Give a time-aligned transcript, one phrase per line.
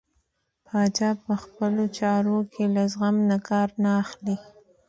[0.65, 4.35] پاچا په خپلو چارو کې له زغم نه کار نه اخلي.